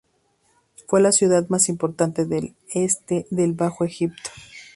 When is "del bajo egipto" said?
3.29-4.31